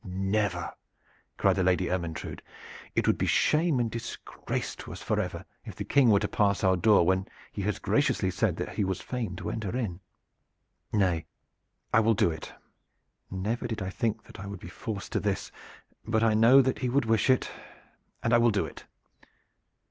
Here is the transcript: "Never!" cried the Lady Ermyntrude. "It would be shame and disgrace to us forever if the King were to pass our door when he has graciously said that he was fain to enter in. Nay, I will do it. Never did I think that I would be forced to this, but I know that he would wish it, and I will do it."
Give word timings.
"Never!" 0.03 0.71
cried 1.37 1.57
the 1.57 1.63
Lady 1.63 1.91
Ermyntrude. 1.91 2.41
"It 2.95 3.05
would 3.05 3.19
be 3.19 3.27
shame 3.27 3.79
and 3.79 3.91
disgrace 3.91 4.75
to 4.77 4.91
us 4.91 4.99
forever 5.03 5.45
if 5.63 5.75
the 5.75 5.83
King 5.83 6.09
were 6.09 6.19
to 6.21 6.27
pass 6.27 6.63
our 6.63 6.75
door 6.75 7.05
when 7.05 7.27
he 7.51 7.61
has 7.61 7.77
graciously 7.77 8.31
said 8.31 8.55
that 8.55 8.69
he 8.69 8.83
was 8.83 8.99
fain 8.99 9.35
to 9.35 9.51
enter 9.51 9.77
in. 9.77 9.99
Nay, 10.91 11.27
I 11.93 11.99
will 11.99 12.15
do 12.15 12.31
it. 12.31 12.51
Never 13.29 13.67
did 13.67 13.83
I 13.83 13.91
think 13.91 14.23
that 14.23 14.39
I 14.39 14.47
would 14.47 14.59
be 14.59 14.69
forced 14.69 15.11
to 15.11 15.19
this, 15.19 15.51
but 16.03 16.23
I 16.23 16.33
know 16.33 16.63
that 16.63 16.79
he 16.79 16.89
would 16.89 17.05
wish 17.05 17.29
it, 17.29 17.51
and 18.23 18.33
I 18.33 18.39
will 18.39 18.49
do 18.49 18.65
it." 18.65 18.87